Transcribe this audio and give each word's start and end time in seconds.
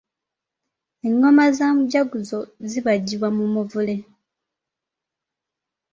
Engoma 1.07 1.45
za 1.57 1.67
mujaguzo 1.77 2.39
zibajjibwa 2.69 3.29
mu 3.37 3.45
muvule. 3.53 3.95